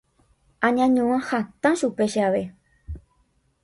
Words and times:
añañua 0.67 1.17
hatã 1.27 1.71
chupe 1.79 2.05
che 2.11 2.21
ave. 2.27 2.43